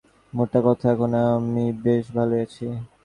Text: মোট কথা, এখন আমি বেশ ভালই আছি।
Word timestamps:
মোট 0.33 0.53
কথা, 0.65 0.85
এখন 0.93 1.11
আমি 1.35 1.65
বেশ 1.83 2.05
ভালই 2.15 2.37
আছি। 2.45 2.65